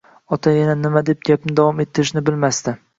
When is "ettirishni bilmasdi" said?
1.87-2.81